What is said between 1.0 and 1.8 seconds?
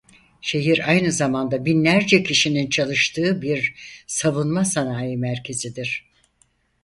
zamanda